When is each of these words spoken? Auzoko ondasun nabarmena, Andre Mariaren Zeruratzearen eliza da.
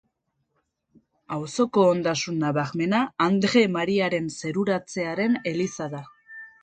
Auzoko 1.35 1.83
ondasun 1.89 2.41
nabarmena, 2.45 3.03
Andre 3.29 3.63
Mariaren 3.75 4.33
Zeruratzearen 4.41 5.37
eliza 5.53 5.93
da. 5.95 6.03